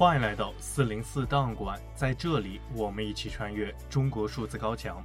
[0.00, 5.04] 欢迎来到四零四档案馆，在这里，我们一起穿越中国数字高墙。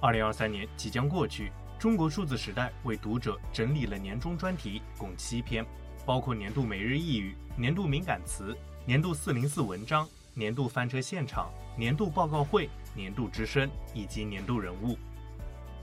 [0.00, 5.66] 二零二三年即将过去，中国数字时代为读者整理了年终专题，共七篇，
[6.04, 14.96] 包括年度每日一语、年度敏感词、年度四零四文章、年度翻车现场、年度报告会、年度之声以及年度人物。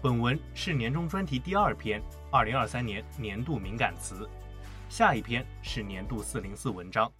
[0.02, 2.02] 本文是年终专题第二篇，
[2.32, 4.30] 二零二三年年度敏感词，
[4.88, 7.12] 下一篇是年度四零四文章。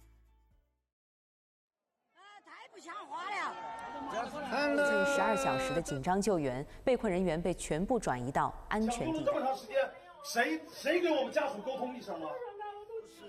[4.76, 9.32] 近十二小时的紧张救援，被困人员被全部转移到安全地带。
[9.32, 9.76] 这么长时间，
[10.24, 12.28] 谁谁给我们家属沟通一声吗？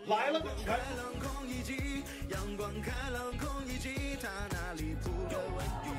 [0.08, 0.80] 来了，全。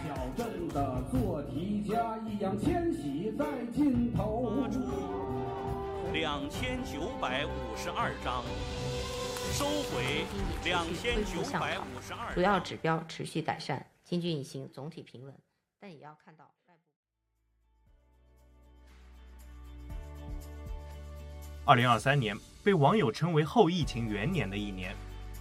[0.06, 4.52] 小镇的做题家易烊千玺在尽头。
[6.12, 8.44] 两千九百五十二章，
[9.56, 10.26] 收回
[10.66, 12.34] 两千九百五十二。
[12.34, 13.86] 主要指标持续改善。
[14.04, 15.34] 经济运行总体平稳，
[15.80, 16.80] 但也要看到外部。
[21.64, 24.94] 二零二三年被网友称为后疫情元年的一年，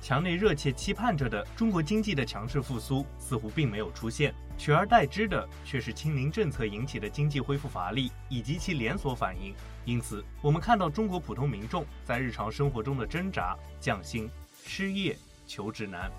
[0.06, 9.52] 墙内热切期盼着的中国经济的强势复苏似乎并没有出现，取而代之的却是清零政策引起的经济恢复乏力以及其连锁反应。
[9.84, 14.30] 因此，我们看到中国普通民众在日常生活中的挣扎、降薪、
[14.64, 16.12] 失业、求职难。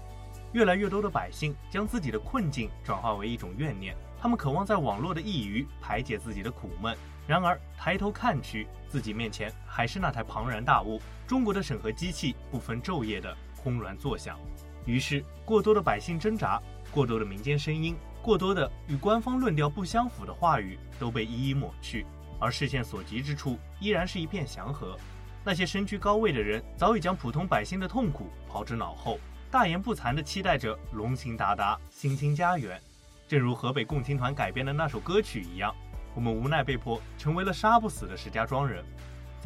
[0.52, 6.98] 越来越多的百姓将自己的困境转化为一种怨念，他们渴望在网络的一隅排解自己的苦闷。
[7.24, 14.38] 然而抬头看去，自己面前还是那台庞然大物——中国的审核机器不分昼夜的轰然作响。
[14.84, 22.06] 于是，过多的百姓挣扎，过多的民间声音，过多的与官方论调不相符的话语都被一一抹去，
[22.38, 24.96] 而视线所及之处依然是一片祥和。
[25.44, 29.18] 那些身居高位的人早已将普通百姓的痛苦抛之脑后。
[29.50, 32.80] 大言不惭地期待着龙行达达，新兴家园，
[33.26, 35.74] 正如河北共青团改编的那首歌曲一样，
[36.14, 38.84] 我们无奈被迫成为了杀不死的石家庄人。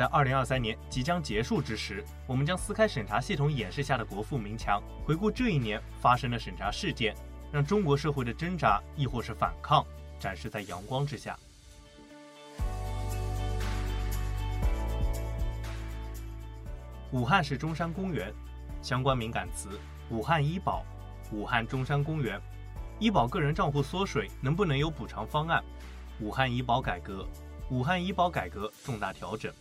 [0.00, 7.14] 在二零二三年即将结束之时，我们将撕开审查系统掩饰下的国富民强，回顾这一年发生的审查事件，
[7.52, 9.84] 让中国社会的挣扎亦或是反抗
[10.18, 11.38] 展示在阳光之下。
[17.12, 18.32] 武汉市中山公园。
[18.80, 19.78] 相关敏感词：
[20.08, 20.82] 武汉医保、
[21.30, 22.40] 武汉中山公园、
[22.98, 25.62] 医保个人账户缩水能不能有补偿方案？
[26.20, 27.28] 武汉医保改革、
[27.68, 29.52] 武汉医保改革重大调整。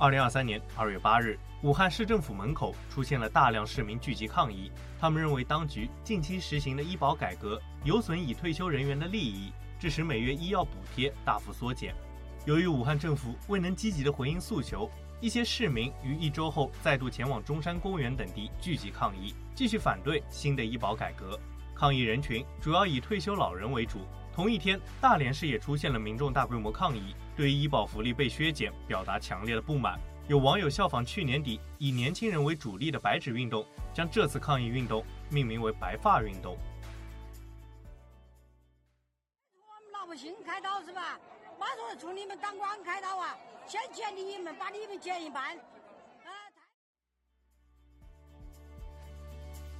[0.00, 4.70] 二零二三年二月八日，武汉市政府门口出现了大量市民聚集抗议，
[5.00, 11.96] 他们认为当局近期实行的医保改革有损已退休人员的利益，致使每月医药补贴大幅缩减。
[12.46, 14.88] 由于武汉政府未能积极地回应诉求。
[15.20, 21.36] 一些市民于一周后再度前往中山公园等地聚集抗议，继续反对新的医保改革。
[21.74, 24.06] 抗议人群主要以退休老人为主。
[24.32, 29.96] 同一天，大连市也出现了民众大规模抗议，对于医保福利被削减表达强烈的不满。
[30.26, 36.58] 有网友效仿去年底以年轻人为主力的白纸运动，将这次抗议运动命名为“白发运动”。
[39.54, 41.16] 我们老百姓开刀是吧？
[41.60, 43.36] 马上从你们当官开刀啊！
[43.68, 45.56] 先减你们，把你们减一半。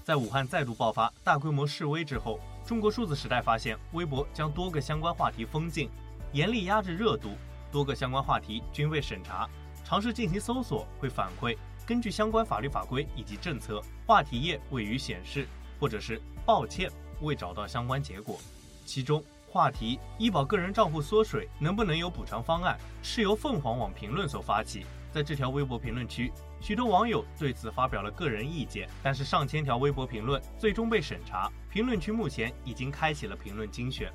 [0.05, 5.91] 在武汉再度爆发大规模示威之后，中国数字时代发现，微博将多个相关话题封禁，
[6.33, 7.37] 严厉压制热度，
[7.71, 9.49] 多个相关话题均未审查。
[9.85, 11.57] 尝试进行搜索会反馈，
[11.87, 15.47] 根据相关法律法规以及政策，话题页未予显示，
[15.81, 16.91] 或者是抱歉
[17.21, 18.39] 未找到相关结果。
[18.85, 19.23] 其中。
[19.51, 22.79] 话题：医保个人账户缩水，能不能有补偿方案？
[23.03, 24.85] 是由凤凰网评论所发起。
[25.11, 26.31] 在这条微博评论区，
[26.61, 28.87] 许多网友对此发表了个人意见。
[29.03, 34.13] 但是上千条微博评论最终被审查，评论区目前已经开启了评论精选。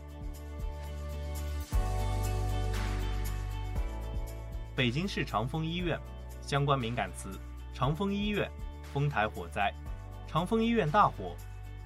[4.75, 5.99] 北京市长峰医院
[6.41, 7.40] 相关敏感词：
[7.75, 8.49] 长峰医院
[8.91, 9.72] 丰台火灾，
[10.28, 11.35] 长峰医院大火，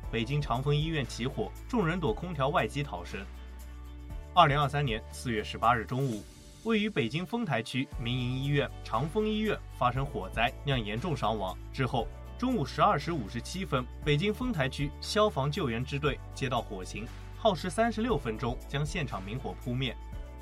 [0.09, 3.19] 北京长峰医院起火，众人躲空调外机逃生。
[4.33, 6.23] 二零二三年四月十八日中午，
[6.63, 11.57] 位于北京丰台区民营医院长峰医院发生火灾，酿严重伤亡。
[11.73, 12.07] 之后，
[12.37, 17.05] 中午十二时五十七分，北京丰台区消防救援支队接到火情，
[17.37, 19.93] 耗时三十六分钟将现场明火扑灭。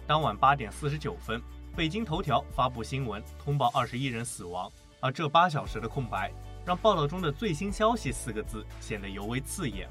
[0.05, 1.41] 当晚八点四十九分，
[1.75, 6.31] 北京头条发布新闻通报二十一人死亡，而这八小时的空白，
[6.65, 9.89] 让报道中的最新消息四个字显得尤为刺眼。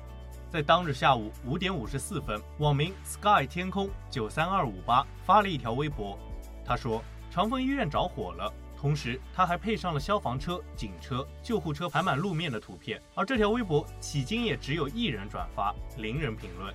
[0.51, 6.19] 在当日下午五点五十四分，网名 sky 天空九三二五八发了一条微博，
[6.65, 12.99] 他说：“长风医院着火了，同时他还配上了消防车、警车、救护车排满路面的图片。
[13.15, 16.75] 而这条微博迄今也只有一人转发，零人评论。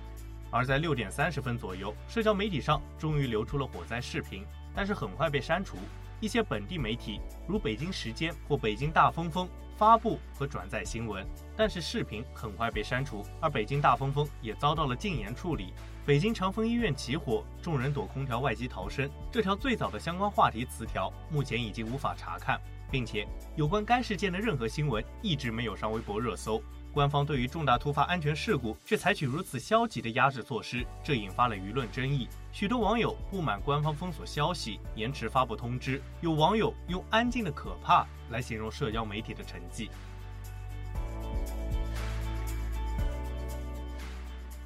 [0.52, 5.76] 而在六点三十分左右，社交媒体上终于流出了火灾视频，但是很快被删除。
[6.20, 11.26] 一些本地媒体如北京时间或北京大风风发布和转载新闻，
[11.56, 13.24] 但是视频很快被删除。
[13.40, 15.72] 而北京大风风也遭到了禁言处理。
[16.04, 19.08] 北京长峰医院起火，众人躲空调外机逃生。
[19.30, 23.26] 这条最早的相关话题词条目前已经无法查看，并且
[23.56, 26.62] 有关该事件的任何新闻一直没有上微博热搜。
[26.92, 32.28] 官方对于重大突发安全事故却采取如此消极的压制措施，这引发了舆论争议。
[32.52, 39.88] 许多网友不满官方封锁消息、延迟发布通知，有网友用“安静的可怕”来形容社交媒体的沉寂。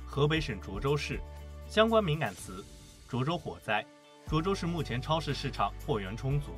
[0.06, 1.20] 河北省涿州市。
[1.66, 2.64] 相关敏感词：
[3.10, 3.84] 涿州火灾。
[4.28, 6.52] 涿州市目前超市市场货源充足。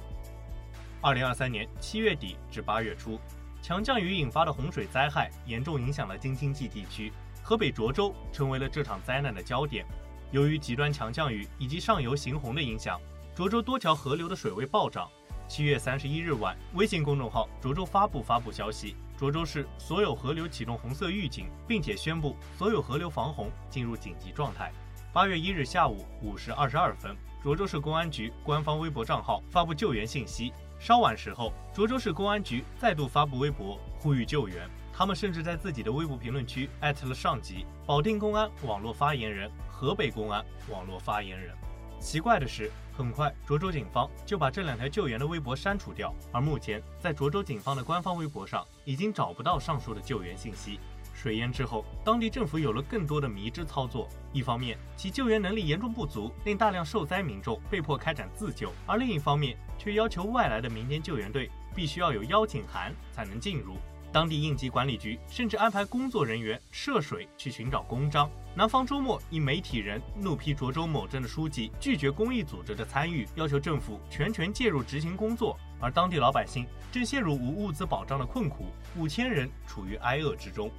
[1.00, 3.18] 二零二三年七月底至八月初，
[3.66, 9.84] 强降雨引发的洪水灾害严重影响了京津冀地区，河北涿州成为了这场灾难的焦点。
[10.30, 13.00] 由于极端强降雨以及上游行洪的影响，
[13.34, 15.10] 涿州多条河流的水位暴涨。
[15.48, 24.70] 七月三十一日晚，微信公众号“涿州发布”发布消息，涿州市所有河流启动红色预警，并且宣布所有河流防洪进入紧急状态。
[25.12, 30.52] 八月一日下午五时二十二分，涿州市公安局官方微博账号发布救援信息。
[30.78, 34.68] 稍晚时候，涿州市公安局再度发布微博呼吁救援。
[34.92, 41.54] 他们甚至在自己的微博评论区艾特了上级保定公安网络发言人、河北公安网络发言人。
[42.00, 46.14] 奇怪的是，很快涿州警方就把这两条救援的微博删除掉。
[46.32, 50.78] 而目前，在涿州警方的官方微博上，已经找不到上述的救援信息。
[51.26, 54.08] 水淹之后，当地政府有了更多的迷之操作。
[54.32, 63.74] 一方面，其救援能力严重不足，令大量受灾民众被迫开展自救；而另一方面，却要求外来的民间救援队必须要有邀请函才能进入。
[64.12, 68.30] 当地应急管理局甚至安排工作人员涉水去寻找公章。
[68.54, 75.58] 南方周末，一媒体人怒批涿州某镇的书记拒绝公益组织的参与，要求政府全权介入执行工作。
[75.80, 80.70] 而当地老百姓正陷入无物资保障的困苦，五千人处于挨饿之中。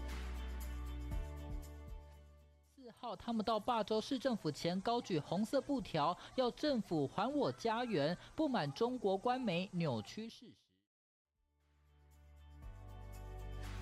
[3.15, 10.45] 他们到霸州市政府前高举红色布条，要政府还我家园，不满中国官媒扭曲事实。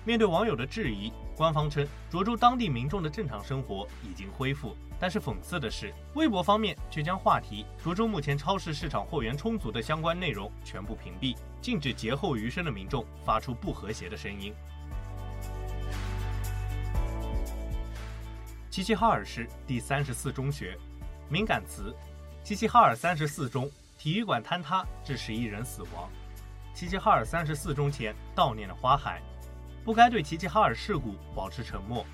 [0.04, 4.76] 面对网友的质疑，官方称涿州当地民众的正常生活已经恢复。
[5.00, 14.54] 但是讽刺的是，微博方面却将话题涿州目前超市市场货源充足的相关内容全部屏蔽，禁止劫后余生的民众发出不和谐的声音。
[18.76, 20.76] 齐齐哈尔市第三十四中学，
[21.30, 21.96] 敏感词：
[22.44, 26.10] 齐齐哈尔三十四中体育馆坍塌致十一人死亡。
[26.74, 29.22] 齐齐哈尔三十四中前悼念了花海，
[29.82, 32.04] 不该对齐齐哈尔事故保持沉默。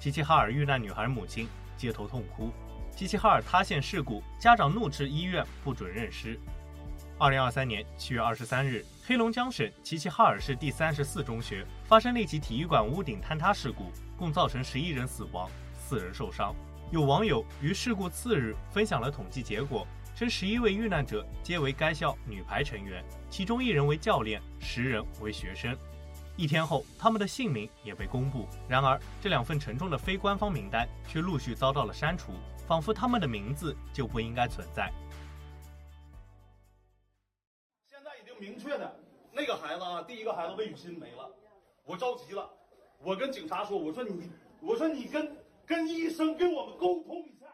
[0.00, 1.46] 齐齐哈尔遇难女孩母亲
[1.76, 2.50] 街头痛哭。
[2.96, 6.40] 齐齐哈尔塌陷事故，家长怒斥医院不准认尸。
[7.18, 15.46] 二零二三年七月二十三日，黑龙江省齐齐哈尔市第三十四中学发生了一起体育馆屋顶坍塌事故，共造成十一人死亡。
[15.86, 16.52] 四人受伤。
[16.90, 19.86] 有网友于事故次日分享了统计结果，
[20.16, 25.76] 称十一位遇难者皆为该校女排成员，其中一人为教练，十人为学生。
[26.36, 28.48] 一天后，他们的姓名也被公布。
[28.68, 32.32] 然而，这两份沉重的非官方名单却陆续遭到了删除，
[32.66, 34.92] 仿佛他们的名字就不应该存在。
[37.88, 38.92] 现在已经明确的，
[39.32, 41.30] 那个孩子啊，第一个孩子魏雨欣没了，
[41.84, 42.50] 我着急了，
[43.00, 44.28] 我跟警察说，我说你，
[44.60, 45.36] 我说你跟。
[45.66, 47.46] 跟医生跟我们沟通一下。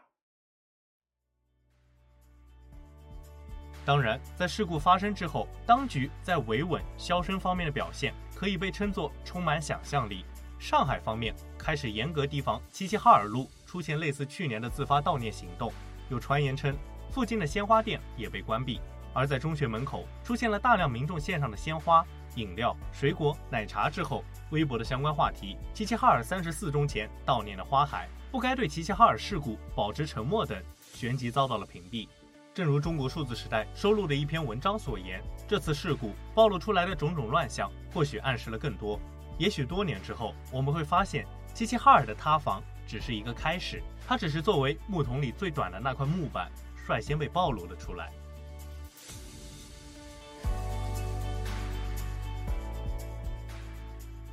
[3.85, 10.23] 当然，在事故发生之后，当局在维稳、消声方面的表现可以被称作充满想象力。
[10.59, 15.73] 上海方面开始严格提防齐齐哈尔路出现类似去年的自发悼念行动，
[16.09, 16.73] 有传言称
[17.11, 18.79] 附近的鲜花店也被关闭。
[19.13, 22.05] 而在中学门口出现了大量民众献上的鲜花。
[22.35, 30.61] 饮料、水果、奶茶之后，微博的相关话题“齐齐哈尔三十四中前悼念的花海”，不该对齐齐哈尔事故保持沉默等，
[30.93, 32.07] 旋即遭到了屏蔽。
[32.53, 38.99] 正如中国数字时代收录的一篇文章所言，这次事故暴露出来的种种乱象，或许暗示了更多。
[39.39, 46.51] 也许多年之后，我们会发现齐齐哈尔的塌房只是一个开始，它只是作为木桶里最短的那块木板，
[46.87, 48.11] 率先被暴露了出来。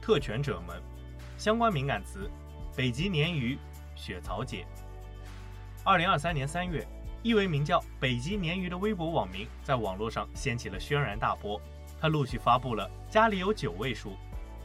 [0.01, 0.83] 特权者们，
[1.37, 2.31] 相关敏感词：
[2.75, 3.59] 北极鲶鱼、
[3.95, 4.65] 雪草姐。
[5.85, 6.87] 二零二三年三月，
[7.23, 11.61] 一位名叫“北极鲶鱼”的微博网民在网络上掀起了轩然大波。
[12.01, 14.17] 他陆续发布了“家里有九位数”，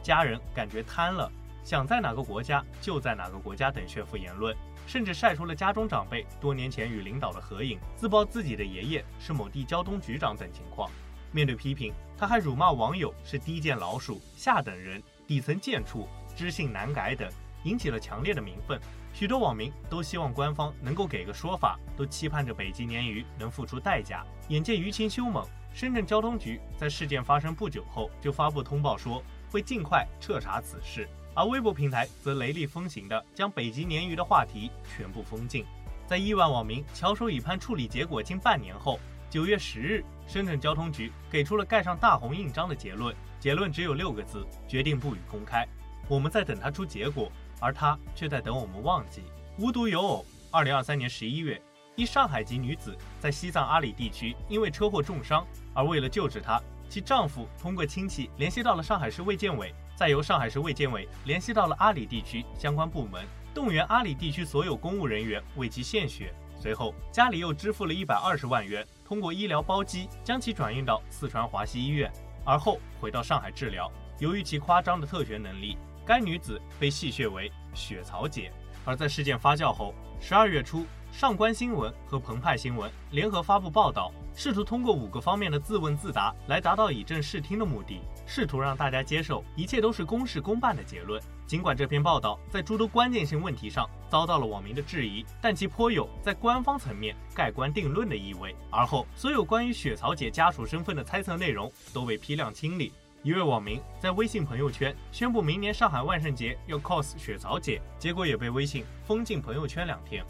[0.02, 1.30] 家人感觉贪了，
[1.62, 10.90] 想在哪个国家就在哪个国家等炫富言论，甚至晒出了家中长辈多年前与领导的合影，自曝自己的爷爷是某地交通局长等情况。
[11.30, 16.06] 面对批评，他还辱骂网友是低贱老鼠、下等人、底层贱畜、
[16.36, 17.28] 知性难改等，
[17.64, 18.80] 引起了强烈的民愤。
[19.12, 24.24] 许多网民都希望官方能够给个说法，都期盼着北极鲶鱼能付出代价。
[24.48, 35.64] 眼见舆情凶猛，深圳交通局在事件发生不久后就发布通报说会尽快彻查此事，而微博平台则雷厉风行的将北极鲶鱼的话题全部封禁。
[36.06, 45.66] 在亿万网民翘首以盼处理结果近半年后，九月十日，深圳交通局给出了盖上大红印章的结论，结论只有六个字：决定不予公开。
[46.08, 47.30] 我们在等他出结果。
[47.58, 49.22] 而他却在等我们忘记。
[49.58, 51.58] 无独有偶，二零二三年十一月，
[51.94, 55.42] 一上海籍女子在西藏阿里地区因为车祸重伤，
[55.72, 66.34] 而为了救治她，其丈夫通过亲戚联系到了上海市卫健委，再由上海市卫健委联系到了阿里地区相关部门，动员阿里地区所有公务人员为其献血。
[66.60, 72.12] 随后，家里又支付了一百二十万元，通过医疗包机将其转运到四川华西医院，
[72.44, 73.90] 而后回到上海治疗。
[74.18, 75.78] 由于其夸张的特权能力。
[76.06, 78.52] 该女子被戏谑为“血槽姐”，
[78.86, 91.20] 而在事件发酵后，十二月初，上官新闻和澎湃新闻联合发布报道，试图通过五个方面的自问自答来达到以正视听的目的，试图让大家接受一切都是公事公办的结论。
[91.46, 98.54] 尽管这篇报道在诸多关键性问题上遭到了网民的质疑，但其颇有在官方层面盖棺定论的意味。
[98.70, 102.92] 而后，所有关于“血槽姐”家属身份的猜测内容都被批量清理。
[103.22, 110.22] 一位网民在微信朋友圈宣布明年上海万圣节要 cos 血槽姐，结果也被微信封禁朋友圈两天。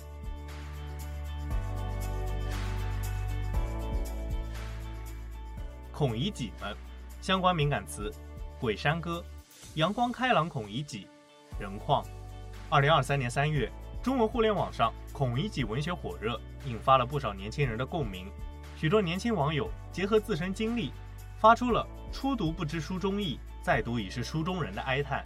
[5.97, 6.77] 孔乙己们，
[7.23, 8.13] 相关敏感词：
[8.61, 9.25] 鬼山歌、
[9.77, 11.09] 阳光开朗孔乙己、
[11.59, 12.05] 人矿。
[12.69, 13.73] 二零二三年三月，
[14.03, 18.31] 中文互联网上孔乙己文学火热，引发了不少年轻人的共鸣。
[18.77, 20.93] 许多年轻网友结合自身经历。
[21.39, 25.25] 发出了初读不知书中意，再读已是书中人的哀叹，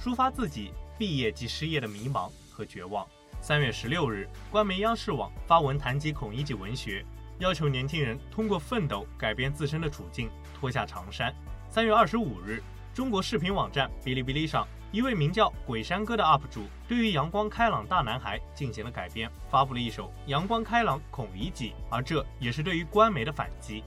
[0.00, 3.06] 抒发自己毕业即失业的迷茫和绝望。
[3.42, 7.04] 三月十六日，官媒央视网发文谈及孔乙己文学，
[7.38, 11.34] 要求年轻人通过奋斗改变自身的处境，脱下长衫。
[11.68, 12.62] 三月二十五日，
[12.94, 23.84] 中国视频网站哔哩哔哩上，一位名叫鬼山哥的 UP 主对于阳光开朗大男孩进行了改编，发布了一首《阳光开朗孔乙己》，而这也是对于官媒的反击。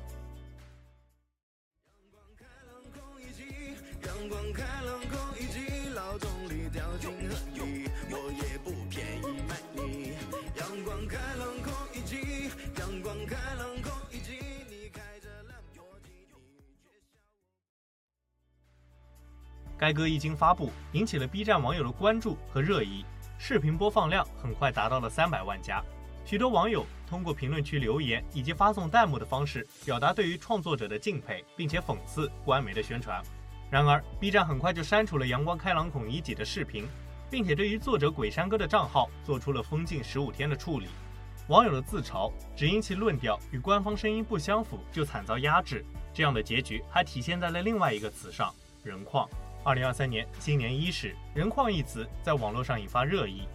[19.79, 23.05] 该歌一经发布，引起了 B 站网友的关注和热议，
[23.37, 25.81] 视频播放量很快达到了三百万加。
[26.25, 33.23] 许多网友通过评论区留言以及发送弹幕的方式，表达对于创作者的敬佩，并且讽刺官媒的宣传。
[33.71, 36.85] 然而，B 站很快就删除了“阳光开朗孔乙己”的视频，
[37.31, 40.87] 并且对于作者鬼山哥的账号做出了封禁十五天的处理。
[41.47, 45.85] 网友的自嘲只因其论调与官方声音不相符，就惨遭压制。
[46.13, 49.27] 这样的结局还体现在了另外一个词上——人矿。
[49.63, 53.47] 二零二三年新年伊始，“人矿”一词在网络上引发热议。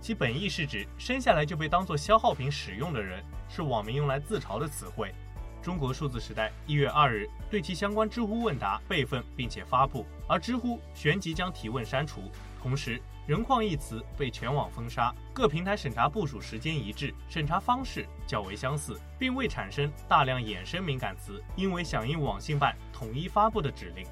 [0.00, 5.14] 其本意是指生下来就被当作消耗品使用的人，是网民用来自嘲的词汇。
[5.62, 12.30] 中国数字时代一月二日对其相关知乎问答备份并且发布，而知乎旋即将提问删除。
[12.62, 24.04] 同时，“人矿”一词被全网封杀，各平台审查部署时间一致，审查方式较为相似，并未产生大量衍生敏感词，因为响应网信办统一发布的指令。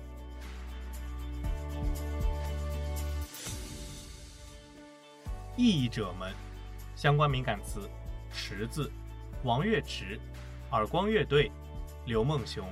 [5.57, 6.35] 异议者们，
[6.97, 7.89] 相关敏感词：
[8.33, 8.91] 池子、
[9.45, 10.19] 王乐池、
[10.73, 11.49] 耳光乐队、
[12.07, 12.69] 刘梦熊。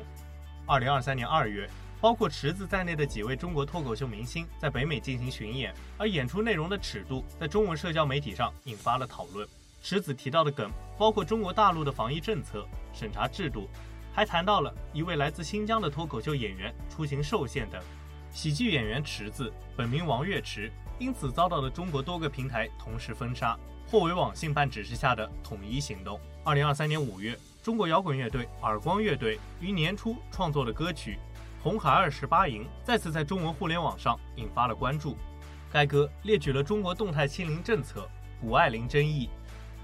[0.66, 1.70] 二零二三年二月，
[2.00, 9.46] 包括池子在内的几位中国脱口秀明星在北美进行巡演，而演出内容的尺度在中文社交媒体上引发了讨论。
[9.80, 13.68] 池子提到的梗包括中国大陆的防疫政策、审查制度，
[14.12, 17.80] 还谈到了一位来自新疆的脱口秀演员出行受限等。
[18.32, 20.72] 喜剧演员池子本名王乐池。
[20.98, 23.58] 因此遭到了中国多个平台同时封杀，
[23.90, 26.20] 或为网信办指示下的统一行动。
[26.44, 31.18] 二零二三年五月，中国摇滚乐队耳光乐队于年初创作的歌曲
[31.62, 35.16] 《红孩二十八营》再次在中文互联网上引发了关注。
[35.70, 38.08] 该歌列举了中国动态清零政策、
[38.40, 39.30] 谷爱凌争议、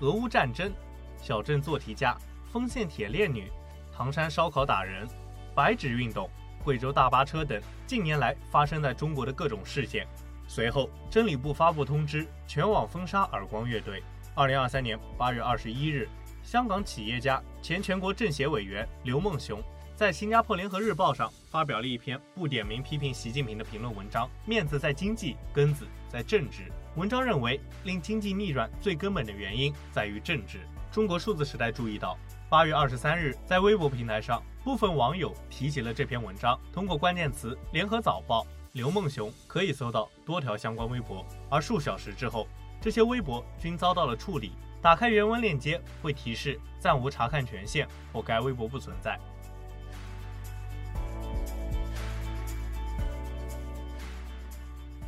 [0.00, 0.72] 俄乌战争、
[1.20, 2.16] 小镇做题家、
[2.52, 3.50] 丰县铁链女、
[3.96, 5.08] 唐山烧烤打人、
[5.54, 6.28] 白纸运动、
[6.62, 10.06] 贵州大巴车等近年来发生在中国的各种事件。
[10.48, 14.02] 随后，真理部发布通知，全网封杀耳光乐队。
[14.34, 16.08] 二零二三年八月二十一日，
[16.42, 19.62] 香港企业家、前全国政协委员刘梦熊
[19.94, 26.72] 在新加坡联合日报上发表了一篇不点名批评习近平的评论文章，面子在经济，根子在政治。
[26.96, 30.60] 文章认为，令经济逆转最根本的原因在于政治。
[30.90, 32.16] 中国数字时代注意到，
[32.48, 42.46] 八月二十三日，在微博平台上，部分网友提起了这篇文章，通过关键词“联合早报”“刘梦熊”可以搜到多条相关微博，而数小时之后，
[42.80, 44.52] 这些微博均遭到了处理。
[44.80, 49.18] 打开原文链接会提示暂无查看权限或该微博不存在。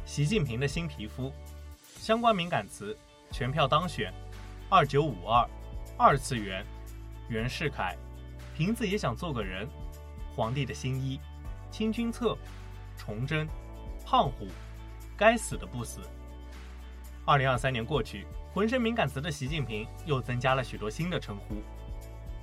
[0.05, 1.33] 习近平的新皮肤，
[2.01, 2.99] 相关敏感词：
[3.31, 4.13] 全票当选，
[4.69, 5.49] 二九五二，
[5.97, 6.67] 二次元，
[7.29, 7.97] 袁世凯，
[8.57, 9.69] 瓶子也想做个人，
[10.35, 11.21] 皇帝的新衣，
[11.71, 12.37] 清君侧，
[13.01, 13.49] 崇祯，
[14.05, 14.47] 胖虎，
[15.17, 16.01] 该死的不死。
[17.25, 21.63] 二零二三年过去，浑身敏感词的习近平又增加了许多新的称呼。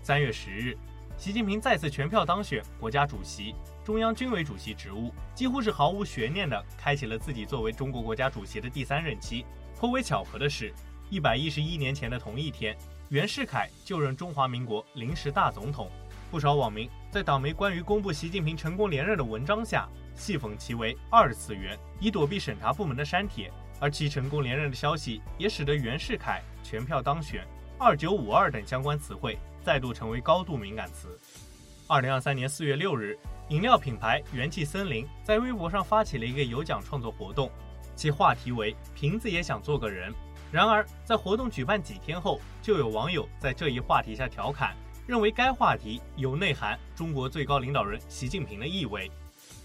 [0.01, 0.75] 三月十日，
[1.15, 3.53] 习近平再次全票当选国家主席、
[3.85, 9.45] 中央军委主席职务，几乎是毫无悬念地开启了自己作为中国国家主席的第三任期。
[9.79, 10.73] 颇为巧合的是，
[11.11, 12.75] 一百一十一年前的同一天，
[13.09, 15.87] 袁世凯就任中华民国临时大总统。
[16.31, 19.87] 不少网民在党媒关于公布习近平成功连任的文章下，
[20.17, 23.49] 戏讽其为二次元，以躲避审查部门的删帖。
[23.79, 27.47] 而其成功连任的消息，也使得袁世凯全票当选、
[27.77, 31.15] 二九五二等相关词汇再度成为高度敏感词。
[31.85, 33.15] 二零二三年四月六日，
[33.49, 37.51] 饮料品牌元气森林在微博上发起了一个有奖创作活动，
[37.95, 40.11] 其话题为“瓶子也想做个人”。
[40.51, 49.11] 然而，在活动举办几天后，就有网友在这一话题下调侃，认为该话题有内涵中国最高领导人习近平的意味。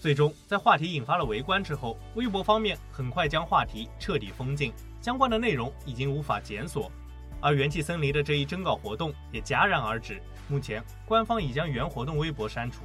[0.03, 6.91] 最终，在话题引发了围观之后，微博方面很快将话题彻底封禁，相关的内容已经无法检索。
[7.39, 12.83] 而元气森林的这一征稿活动也戛然而止，目前官方已将原活动微博删除。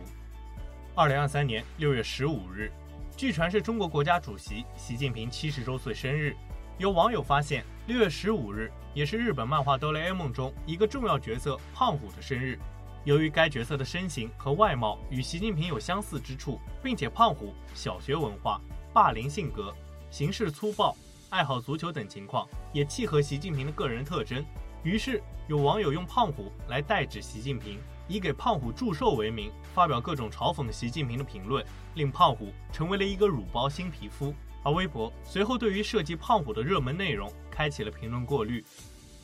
[0.94, 2.70] 二零二三年六月十五日，
[3.16, 6.36] 据传是中国国家主席习近平七十周岁生日，
[6.78, 12.56] 有网友发现六月十五日也是日本漫画《哆啦 A 梦》中一个重要角色胖虎的生日。
[13.04, 18.60] 由于该角色的身形和外貌与习近平有相似之处，并且胖虎小学文化、
[18.92, 19.74] 霸凌性格、
[20.10, 20.94] 行事粗暴、
[21.30, 24.44] 爱好足球等情况也契合习近平的个人特征，
[24.82, 34.34] 于是有网友用胖虎来代指习近平，以给胖虎祝寿为名，发表各种嘲讽习近平的评论，令胖虎成为了一个乳包新皮肤。
[34.64, 38.62] 而微博随后对于涉及胖虎的热门内容开启了评论过滤。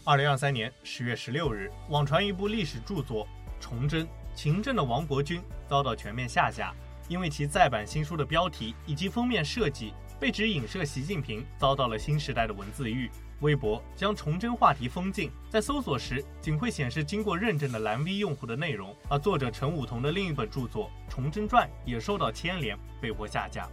[0.05, 3.27] 二零二三年十月十六日，网传一部历史著作。
[3.64, 6.70] 崇祯，勤政的王国军遭到全面下架，
[7.09, 13.11] 因为其再版新书的标题以及封面设计被指影射习近平，遭到了新时代的文字狱。
[13.40, 18.94] 微博将崇祯话题封禁，在搜索时仅会显示经过认证的蓝 V 用户的内容。
[19.09, 23.66] 而作者陈武同的另一本著作《崇祯传》也受到牵连，被迫下架。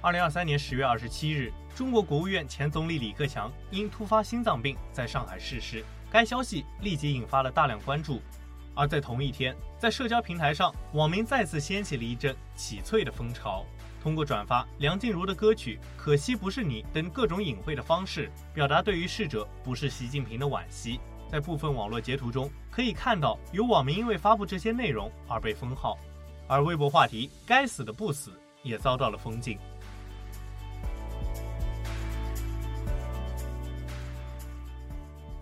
[0.00, 8.22] 二零二三年十月二十七日，中国国务院前总理李克强因突发心脏病在上海逝世，该消息立即引发了大量关注。
[8.78, 13.64] 而在同一天，在社交平台上，网民再次掀起了一阵起翠的风潮，
[14.00, 21.00] 通过转发梁静茹的歌曲《可惜不是你》等各种隐晦的方式，表达对于逝者不是习近平的惋惜。
[21.28, 25.98] 在部分网络截图中，可以看到有网民因为发布这些内容而被封号，
[26.46, 28.30] 而微博话题“该死的不死”
[28.62, 29.58] 也遭到了封禁。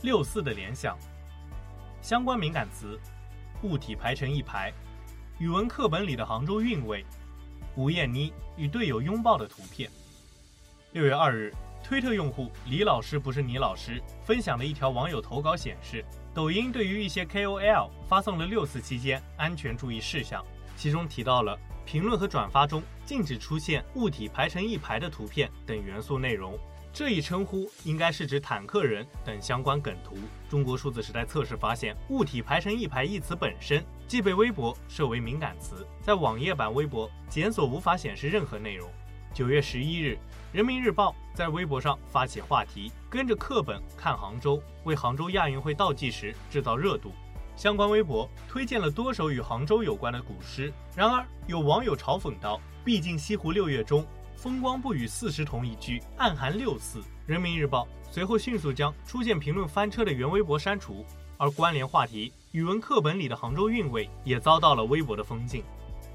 [0.01, 0.97] 六四的联想，
[2.01, 2.99] 相关敏感词。
[3.63, 4.73] 物体排成一排，
[5.39, 7.05] 语文课本里的杭州韵味，
[7.75, 9.91] 吴艳妮与队友拥抱的图片。
[10.93, 20.45] 六月二日，推特用户李老师不是你老师分享的一条网友投稿显示，抖音对于一些 KOL 发送了六四期间安全注意事项，
[20.77, 26.59] 其中提到了评论和转发中禁止出现物体排成一排的图片等元素内容。
[26.99, 30.17] 这一称呼应该是指坦克人等相关梗图。
[30.49, 38.89] 中国数字时代测试发现，“物体排成一排”一词本身即被微博设为敏感词，在网页版微博检索无法显示任何内容。
[39.35, 40.17] 九月十一日，
[40.55, 47.13] 人民日报在微博上发起话题“跟着课本看杭州”，为杭州亚运会倒计时制造热度。
[47.57, 50.73] 相关微博推荐了多首与杭州有关的古诗。
[50.95, 54.03] 然而，有网友嘲讽道：“毕竟西湖六月中。”
[54.37, 57.03] 风光不与四时同一句，暗含六四。
[57.27, 61.05] 人民日报随后迅速将出现评论翻车的原微博删除，
[61.39, 65.65] 而关联话题语文课本里的杭州韵味也遭到了微博的封禁。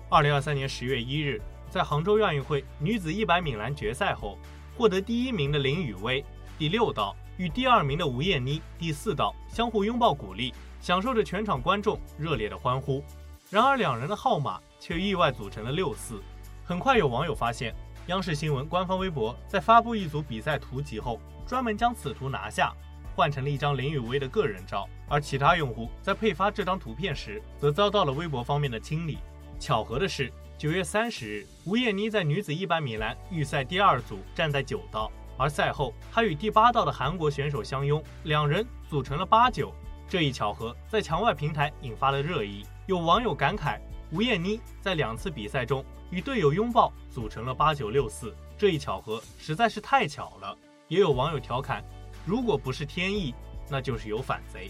[0.10, 4.38] 二零二三年十月一日，在杭州亚运会女子一百米栏决赛后，
[4.78, 6.24] 获得第一名的林雨薇
[6.58, 13.04] 第六道与第二名的吴艳妮第四道相互拥抱鼓励，享受着全场观众热烈的欢呼。
[13.50, 16.22] 然而，两人的号码却意外组成了六四。
[16.64, 17.76] 很快有网友发现，
[18.08, 22.74] 央视新闻官方微博在发布一组比赛图集后，专门将此图拿下，
[23.16, 24.90] 换成了一张林雨薇的个人照。
[25.08, 29.20] 而其他用户在配发这张图片时，则遭到了微博方面的清理。
[29.60, 39.72] 巧合的是，九月三十日，吴艳妮在女子一百米栏预赛第二组站在九道，而赛后她与第八道的韩国选手相拥，两人组成了八九。
[40.10, 43.80] 这一巧合在墙外平台引发了热议，有网友感慨：
[44.12, 50.58] 吴艳妮在两次比赛中与队友拥抱，组成了八九六四，这一巧合实在是太巧了。
[50.90, 51.82] 也有网友调侃：
[52.26, 53.34] 如果不是天意，
[53.70, 54.70] 那就是有反贼。